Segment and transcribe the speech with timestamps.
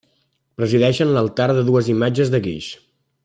[0.61, 2.73] Presideixen l'altar dues imatges de guix: